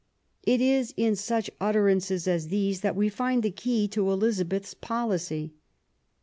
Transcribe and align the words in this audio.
It 0.41 0.61
is 0.61 0.95
in 0.97 1.15
such 1.15 1.51
utterances 1.61 2.27
as 2.27 2.47
these 2.47 2.81
that 2.81 2.95
we 2.95 3.07
find 3.07 3.43
the 3.43 3.51
key 3.51 3.87
to 3.89 4.09
Elizabeth's 4.09 4.73
policy. 4.73 5.53